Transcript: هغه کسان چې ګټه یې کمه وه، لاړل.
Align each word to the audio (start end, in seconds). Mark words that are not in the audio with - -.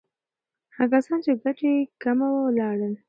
هغه 0.77 0.97
کسان 1.01 1.19
چې 1.25 1.31
ګټه 1.43 1.65
یې 1.73 1.89
کمه 2.03 2.27
وه، 2.33 2.45
لاړل. 2.59 2.93